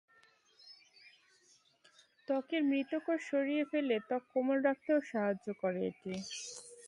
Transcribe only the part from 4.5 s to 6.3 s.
রাখতেও সাহায্য করে এটি।